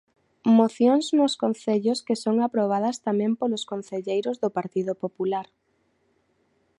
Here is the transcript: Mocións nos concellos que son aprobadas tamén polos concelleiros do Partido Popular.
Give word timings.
Mocións 0.59 1.05
nos 1.19 1.33
concellos 1.43 1.99
que 2.07 2.15
son 2.23 2.35
aprobadas 2.47 3.01
tamén 3.07 3.31
polos 3.39 3.63
concelleiros 3.71 4.35
do 4.43 4.49
Partido 4.57 4.93
Popular. 5.03 5.47